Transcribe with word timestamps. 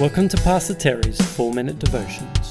Welcome 0.00 0.26
to 0.30 0.36
Pastor 0.38 0.74
Terry's 0.74 1.20
4 1.36 1.52
Minute 1.52 1.78
Devotions. 1.78 2.50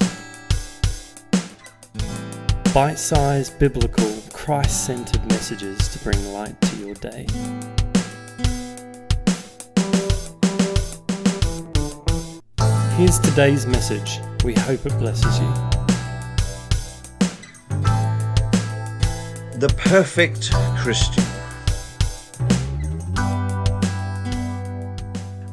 Bite 2.73 2.97
sized, 2.97 3.59
biblical, 3.59 4.09
Christ 4.31 4.86
centered 4.86 5.21
messages 5.27 5.89
to 5.89 6.00
bring 6.05 6.25
light 6.32 6.59
to 6.61 6.75
your 6.77 6.93
day. 6.95 7.27
Here's 12.95 13.20
today's 13.20 13.66
message. 13.66 14.21
We 14.46 14.54
hope 14.54 14.86
it 14.86 14.98
blesses 14.98 15.38
you. 15.38 15.54
The 19.60 19.73
perfect 19.78 20.54
Christian. 20.78 21.25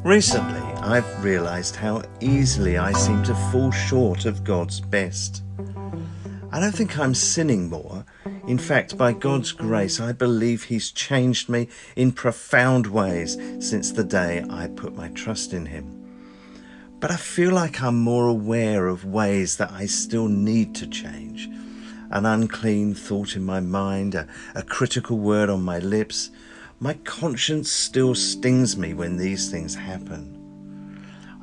Recently, 0.05 0.60
I've 0.83 1.23
realized 1.23 1.75
how 1.75 2.01
easily 2.21 2.79
I 2.79 2.91
seem 2.93 3.21
to 3.23 3.35
fall 3.51 3.69
short 3.69 4.25
of 4.25 4.43
God's 4.43 4.81
best. 4.81 5.43
I 6.51 6.59
don't 6.59 6.73
think 6.73 6.97
I'm 6.97 7.13
sinning 7.13 7.69
more. 7.69 8.03
In 8.47 8.57
fact, 8.57 8.97
by 8.97 9.13
God's 9.13 9.51
grace, 9.51 9.99
I 9.99 10.11
believe 10.11 10.63
He's 10.63 10.89
changed 10.89 11.49
me 11.49 11.67
in 11.95 12.11
profound 12.11 12.87
ways 12.87 13.37
since 13.59 13.91
the 13.91 14.03
day 14.03 14.43
I 14.49 14.69
put 14.69 14.95
my 14.95 15.09
trust 15.09 15.53
in 15.53 15.67
Him. 15.67 15.99
But 16.99 17.11
I 17.11 17.15
feel 17.15 17.51
like 17.51 17.79
I'm 17.83 17.99
more 17.99 18.27
aware 18.27 18.87
of 18.87 19.05
ways 19.05 19.57
that 19.57 19.71
I 19.71 19.85
still 19.85 20.27
need 20.27 20.73
to 20.75 20.87
change. 20.87 21.47
An 22.09 22.25
unclean 22.25 22.95
thought 22.95 23.35
in 23.35 23.45
my 23.45 23.59
mind, 23.59 24.15
a, 24.15 24.27
a 24.55 24.63
critical 24.63 25.19
word 25.19 25.47
on 25.47 25.61
my 25.61 25.77
lips. 25.77 26.31
My 26.79 26.95
conscience 26.95 27.71
still 27.71 28.15
stings 28.15 28.75
me 28.75 28.95
when 28.95 29.17
these 29.17 29.51
things 29.51 29.75
happen. 29.75 30.40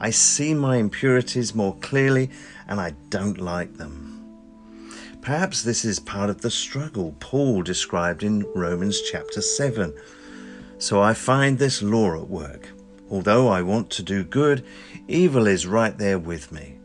I 0.01 0.11
see 0.11 0.55
my 0.55 0.77
impurities 0.77 1.55
more 1.55 1.77
clearly 1.77 2.31
and 2.69 2.81
I 2.81 2.95
don't 3.11 3.39
like 3.39 3.77
them. 3.77 4.15
Perhaps 5.21 5.63
this 5.63 5.85
is 5.85 5.99
part 5.99 6.31
of 6.31 6.41
the 6.41 6.51
struggle 6.51 7.15
Paul 7.21 7.63
described 7.63 8.23
in 8.23 8.47
Romans 8.55 9.01
chapter 9.03 9.43
7. 9.43 9.93
So 10.79 11.03
I 11.03 11.15
find 11.15 11.59
this 11.59 11.83
law 11.83 12.15
at 12.15 12.29
work. 12.29 12.69
Although 13.11 13.49
I 13.49 13.63
want 13.63 13.91
to 13.91 14.03
do 14.03 14.23
good, 14.23 14.65
evil 15.09 15.47
is 15.47 15.67
right 15.67 15.97
there 15.99 16.19
with 16.19 16.53
me. 16.53 16.77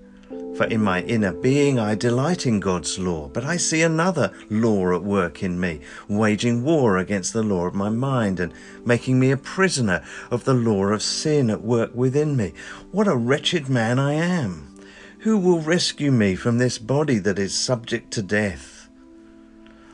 For 0.55 0.65
in 0.65 0.83
my 0.83 1.01
inner 1.01 1.33
being 1.33 1.79
I 1.79 1.95
delight 1.95 2.45
in 2.45 2.59
God's 2.59 2.99
law, 2.99 3.27
but 3.27 3.43
I 3.43 3.57
see 3.57 3.81
another 3.81 4.31
law 4.51 4.93
at 4.93 5.03
work 5.03 5.41
in 5.41 5.59
me, 5.59 5.81
waging 6.07 6.63
war 6.63 6.99
against 6.99 7.33
the 7.33 7.41
law 7.41 7.65
of 7.65 7.73
my 7.73 7.89
mind 7.89 8.39
and 8.39 8.53
making 8.85 9.19
me 9.19 9.31
a 9.31 9.37
prisoner 9.37 10.03
of 10.29 10.43
the 10.43 10.53
law 10.53 10.85
of 10.85 11.01
sin 11.01 11.49
at 11.49 11.63
work 11.63 11.89
within 11.95 12.37
me. 12.37 12.53
What 12.91 13.07
a 13.07 13.15
wretched 13.15 13.67
man 13.67 13.97
I 13.97 14.13
am! 14.13 14.75
Who 15.19 15.39
will 15.39 15.59
rescue 15.59 16.11
me 16.11 16.35
from 16.35 16.59
this 16.59 16.77
body 16.77 17.17
that 17.17 17.39
is 17.39 17.55
subject 17.55 18.11
to 18.11 18.21
death? 18.21 18.89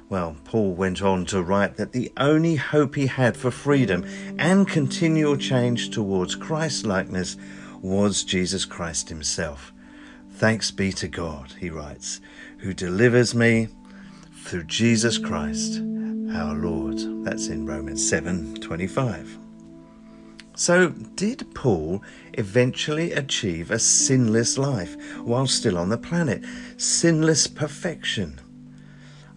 Well, 0.09 0.35
Paul 0.43 0.73
went 0.73 1.01
on 1.01 1.25
to 1.27 1.41
write 1.41 1.77
that 1.77 1.93
the 1.93 2.11
only 2.17 2.55
hope 2.55 2.95
he 2.95 3.07
had 3.07 3.37
for 3.37 3.51
freedom 3.51 4.03
and 4.37 4.67
continual 4.67 5.37
change 5.37 5.91
towards 5.91 6.35
Christ 6.35 6.85
likeness 6.85 7.37
was 7.81 8.23
Jesus 8.23 8.65
Christ 8.65 9.07
himself. 9.07 9.71
Thanks 10.39 10.71
be 10.71 10.93
to 10.93 11.09
God, 11.09 11.51
he 11.59 11.69
writes, 11.69 12.21
who 12.59 12.73
delivers 12.73 13.35
me 13.35 13.67
through 14.45 14.63
Jesus 14.63 15.17
Christ 15.17 15.81
our 16.33 16.55
Lord. 16.55 16.97
That's 17.25 17.47
in 17.47 17.65
Romans 17.65 18.01
7:25. 18.09 19.37
So, 20.55 20.91
did 21.15 21.53
Paul 21.53 22.01
eventually 22.35 23.11
achieve 23.11 23.69
a 23.69 23.79
sinless 23.79 24.57
life 24.57 24.95
while 25.17 25.45
still 25.45 25.77
on 25.77 25.89
the 25.89 25.97
planet? 25.97 26.45
Sinless 26.77 27.47
perfection? 27.47 28.39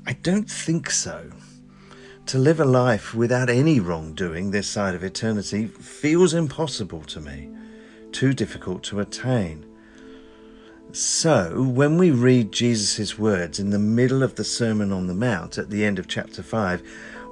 I 0.06 0.12
don't 0.12 0.48
think 0.48 0.88
so. 0.88 1.32
To 2.26 2.38
live 2.38 2.60
a 2.60 2.64
life 2.64 3.12
without 3.12 3.50
any 3.50 3.80
wrongdoing 3.80 4.52
this 4.52 4.68
side 4.68 4.94
of 4.94 5.02
eternity 5.02 5.66
feels 5.66 6.32
impossible 6.32 7.02
to 7.06 7.20
me, 7.20 7.50
too 8.12 8.32
difficult 8.32 8.84
to 8.84 9.00
attain. 9.00 9.66
So, 10.92 11.62
when 11.62 11.96
we 11.96 12.10
read 12.10 12.52
Jesus' 12.52 13.18
words 13.18 13.58
in 13.58 13.70
the 13.70 13.78
middle 13.78 14.22
of 14.22 14.34
the 14.34 14.44
Sermon 14.44 14.92
on 14.92 15.06
the 15.06 15.14
Mount 15.14 15.56
at 15.56 15.70
the 15.70 15.84
end 15.84 15.98
of 15.98 16.06
chapter 16.06 16.42
5, 16.42 16.82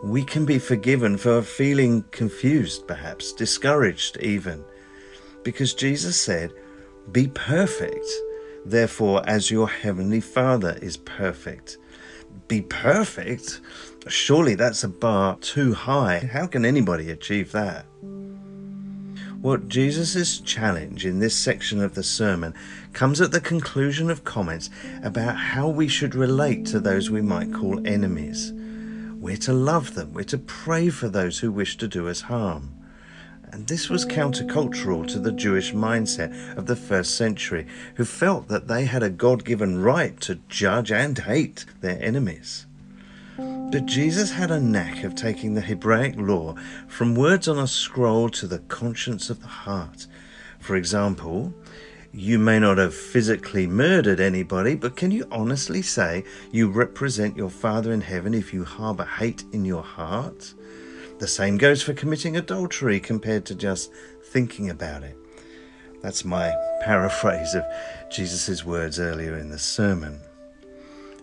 we 0.03 0.25
can 0.25 0.47
be 0.47 0.59
forgiven 0.59 1.19
for 1.19 1.43
feeling 1.43 2.05
confused, 2.11 2.87
perhaps, 2.89 3.33
discouraged 3.33 4.17
even. 4.19 4.65
Because 5.43 5.75
Jesus 5.75 6.19
said, 6.19 6.53
Be 7.13 7.29
perfect, 7.29 8.07
therefore, 8.65 9.23
as 9.27 9.51
your 9.51 9.69
heavenly 9.69 10.21
Father 10.21 10.79
is 10.81 10.97
perfect 10.97 11.77
be 12.49 12.63
perfect, 12.63 13.61
surely 14.09 14.57
that's 14.57 14.83
a 14.83 14.89
bar 14.89 15.37
too 15.37 15.73
high. 15.73 16.19
How 16.19 16.47
can 16.47 16.65
anybody 16.65 17.11
achieve 17.11 17.53
that? 17.53 17.87
What 19.41 19.71
Jesus' 19.71 20.39
challenge 20.39 21.07
in 21.07 21.19
this 21.19 21.35
section 21.35 21.83
of 21.83 21.95
the 21.95 22.03
sermon 22.03 22.53
comes 22.93 23.23
at 23.23 23.33
the 23.33 23.41
conclusion 23.41 24.11
of 24.11 24.23
comments 24.23 24.69
about 25.03 25.35
how 25.35 25.67
we 25.67 25.89
should 25.89 26.15
relate 26.15 26.67
to 26.67 26.79
those 26.79 27.09
we 27.09 27.23
might 27.23 27.55
call 27.55 27.81
enemies. 27.87 28.53
We're 29.19 29.39
to 29.39 29.55
love 29.55 29.95
them, 29.95 30.13
we're 30.13 30.25
to 30.25 30.37
pray 30.37 30.91
for 30.91 31.09
those 31.09 31.39
who 31.39 31.51
wish 31.51 31.79
to 31.79 31.89
do 31.89 32.07
us 32.07 32.21
harm. 32.21 32.75
And 33.45 33.67
this 33.67 33.89
was 33.89 34.05
countercultural 34.05 35.09
to 35.09 35.19
the 35.19 35.33
Jewish 35.33 35.73
mindset 35.73 36.59
of 36.59 36.67
the 36.67 36.77
first 36.77 37.17
century, 37.17 37.67
who 37.95 38.05
felt 38.05 38.49
that 38.49 38.69
they 38.69 38.85
had 38.85 39.03
a 39.03 39.09
God 39.09 39.47
given 39.47 39.81
right 39.81 40.21
to 40.21 40.41
judge 40.51 40.93
and 40.93 41.19
hate 41.19 41.65
their 41.81 41.99
enemies. 42.03 42.67
But 43.71 43.87
Jesus 43.87 44.33
had 44.33 44.51
a 44.51 44.59
knack 44.59 45.05
of 45.05 45.15
taking 45.15 45.55
the 45.55 45.61
Hebraic 45.61 46.17
law 46.17 46.57
from 46.89 47.15
words 47.15 47.47
on 47.47 47.57
a 47.57 47.69
scroll 47.69 48.29
to 48.31 48.49
the 48.49 48.59
conscience 48.59 49.31
of 49.31 49.41
the 49.41 49.47
heart. 49.47 50.09
For 50.59 50.75
example, 50.75 51.55
you 52.13 52.41
may 52.41 52.59
not 52.59 52.79
have 52.79 52.93
physically 52.93 53.69
murdered 53.69 54.19
anybody, 54.19 54.75
but 54.75 54.97
can 54.97 55.13
you 55.13 55.25
honestly 55.31 55.83
say 55.83 56.25
you 56.51 56.69
represent 56.69 57.37
your 57.37 57.49
Father 57.49 57.93
in 57.93 58.01
heaven 58.01 58.35
if 58.35 58.53
you 58.53 58.65
harbour 58.65 59.05
hate 59.05 59.45
in 59.53 59.65
your 59.65 59.85
heart? 59.85 60.53
The 61.21 61.29
same 61.29 61.57
goes 61.57 61.81
for 61.81 61.93
committing 61.93 62.37
adultery 62.37 62.99
compared 62.99 63.45
to 63.47 63.55
just 63.55 63.93
thinking 64.33 64.69
about 64.69 65.05
it. 65.05 65.17
That's 66.03 66.25
my 66.25 66.53
paraphrase 66.83 67.55
of 67.55 67.63
Jesus' 68.11 68.65
words 68.65 68.99
earlier 68.99 69.39
in 69.39 69.51
the 69.51 69.61
sermon. 69.61 70.19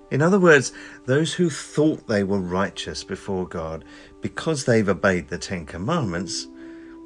In 0.10 0.22
other 0.22 0.40
words, 0.40 0.72
those 1.06 1.34
who 1.34 1.50
thought 1.50 2.08
they 2.08 2.24
were 2.24 2.40
righteous 2.40 3.04
before 3.04 3.48
God 3.48 3.84
because 4.22 4.64
they've 4.64 4.88
obeyed 4.88 5.28
the 5.28 5.38
Ten 5.38 5.66
Commandments, 5.66 6.48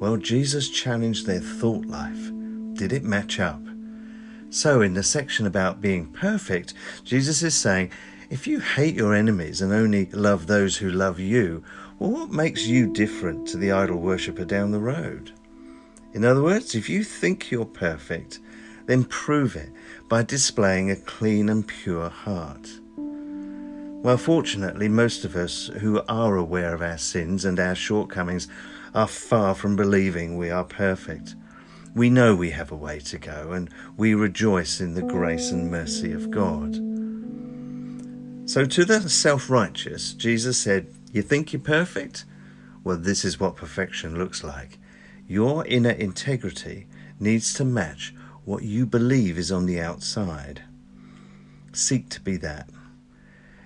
well, 0.00 0.16
Jesus 0.16 0.68
challenged 0.68 1.26
their 1.26 1.40
thought 1.40 1.86
life. 1.86 2.30
Did 2.74 2.92
it 2.92 3.02
match 3.02 3.40
up? 3.40 3.60
So, 4.50 4.82
in 4.82 4.94
the 4.94 5.02
section 5.02 5.46
about 5.46 5.80
being 5.80 6.06
perfect, 6.12 6.74
Jesus 7.04 7.42
is 7.42 7.54
saying, 7.54 7.90
if 8.30 8.46
you 8.46 8.60
hate 8.60 8.94
your 8.94 9.14
enemies 9.14 9.60
and 9.60 9.72
only 9.72 10.06
love 10.06 10.46
those 10.46 10.76
who 10.76 10.90
love 10.90 11.18
you, 11.18 11.64
well, 11.98 12.10
what 12.10 12.30
makes 12.30 12.66
you 12.66 12.92
different 12.92 13.46
to 13.48 13.56
the 13.56 13.72
idol 13.72 13.98
worshipper 13.98 14.44
down 14.44 14.70
the 14.70 14.78
road? 14.78 15.32
In 16.14 16.24
other 16.24 16.42
words, 16.42 16.74
if 16.74 16.88
you 16.88 17.04
think 17.04 17.50
you're 17.50 17.64
perfect, 17.64 18.40
then 18.86 19.04
prove 19.04 19.56
it 19.56 19.70
by 20.08 20.22
displaying 20.22 20.90
a 20.90 20.96
clean 20.96 21.48
and 21.48 21.66
pure 21.66 22.08
heart. 22.08 22.68
Well, 24.02 24.16
fortunately, 24.16 24.88
most 24.88 25.24
of 25.24 25.36
us 25.36 25.68
who 25.78 26.02
are 26.08 26.36
aware 26.36 26.74
of 26.74 26.82
our 26.82 26.98
sins 26.98 27.44
and 27.44 27.60
our 27.60 27.76
shortcomings 27.76 28.48
are 28.96 29.06
far 29.06 29.54
from 29.54 29.76
believing 29.76 30.36
we 30.36 30.50
are 30.50 30.64
perfect. 30.64 31.36
We 31.94 32.10
know 32.10 32.34
we 32.34 32.50
have 32.50 32.72
a 32.72 32.76
way 32.76 32.98
to 32.98 33.18
go, 33.18 33.52
and 33.52 33.70
we 33.96 34.14
rejoice 34.14 34.80
in 34.80 34.94
the 34.94 35.02
grace 35.02 35.52
and 35.52 35.70
mercy 35.70 36.12
of 36.12 36.32
God. 36.32 36.74
So, 38.50 38.64
to 38.64 38.84
the 38.84 39.08
self 39.08 39.48
righteous, 39.48 40.14
Jesus 40.14 40.58
said, 40.58 40.88
you 41.12 41.22
think 41.22 41.52
you're 41.52 41.62
perfect? 41.62 42.24
Well, 42.82 42.96
this 42.96 43.24
is 43.24 43.38
what 43.38 43.54
perfection 43.54 44.18
looks 44.18 44.42
like. 44.42 44.78
Your 45.28 45.64
inner 45.66 45.90
integrity 45.90 46.88
needs 47.20 47.54
to 47.54 47.64
match 47.64 48.12
what 48.44 48.64
you 48.64 48.84
believe 48.84 49.38
is 49.38 49.52
on 49.52 49.66
the 49.66 49.80
outside. 49.80 50.64
Seek 51.72 52.08
to 52.08 52.20
be 52.20 52.36
that. 52.38 52.68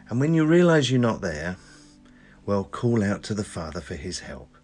And 0.09 0.21
when 0.21 0.35
you 0.35 0.45
realize 0.45 0.91
you're 0.91 1.01
not 1.01 1.21
there, 1.21 1.57
well, 2.45 2.63
call 2.63 3.03
out 3.03 3.25
to 3.25 3.35
the 3.35 3.45
Father 3.45 3.81
for 3.81 3.97
his 3.97 4.21
help. 4.21 4.57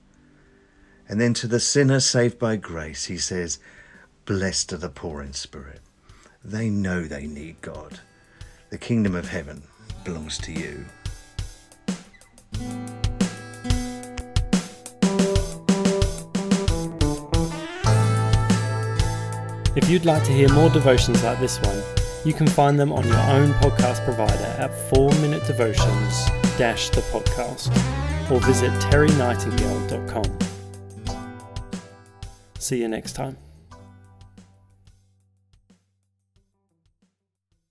And 1.09 1.21
then 1.21 1.35
to 1.35 1.49
the 1.49 1.59
sinner 1.59 1.99
saved 1.99 2.39
by 2.39 2.57
grace, 2.57 3.07
he 3.07 3.19
says, 3.19 3.59
Blessed 4.25 4.73
are 4.73 4.77
the 4.77 4.89
poor 4.89 5.21
in 5.21 5.33
spirit. 5.33 5.81
They 6.45 6.71
know 6.71 7.03
they 7.03 7.27
need 7.27 7.61
God. 7.61 7.99
The 8.71 8.79
kingdom 8.79 9.17
of 9.17 9.29
heaven 9.29 9.65
belongs 10.05 10.39
to 10.39 10.53
you. 10.53 10.85
If 19.75 19.91
you'd 19.91 20.05
like 20.05 20.23
to 20.25 20.33
hear 20.33 20.49
more 20.53 20.71
devotions 20.71 21.25
like 21.25 21.41
this 21.41 21.61
one, 21.61 21.83
you 22.25 22.33
can 22.33 22.47
find 22.47 22.79
them 22.79 22.93
on 22.93 23.07
your 23.07 23.21
own 23.21 23.53
podcast 23.55 24.05
provider 24.05 24.55
at 24.59 24.71
4minute 24.93 25.47
devotions 25.47 26.27
the 26.93 27.01
podcast 27.13 27.71
or 28.31 28.41
visit 28.41 28.71
terrynightingale.com. 28.91 30.39
See 32.59 32.79
you 32.81 32.89
next 32.89 33.15
time. 33.15 33.37